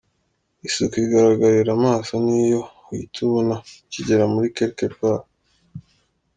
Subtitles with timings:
[0.67, 3.55] Isuku igaragararira amaso niyo uhita ubona
[3.85, 5.23] ukigera muri Quelque Part.